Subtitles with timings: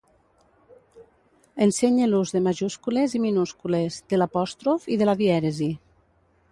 [1.65, 5.71] Ensenye l’ús de majúscules i minúscules, de l’apòstrof i de la dièresi.